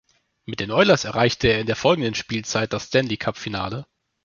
[0.45, 3.85] Mit den Oilers erreichte er in der folgenden Spielzeit das Stanley-Cup-Finale.